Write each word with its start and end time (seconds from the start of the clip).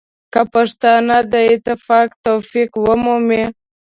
که 0.33 0.41
پښتانه 0.53 1.17
د 1.33 1.33
اتفاق 1.53 2.09
توفیق 2.25 2.71
ومومي. 2.85 3.43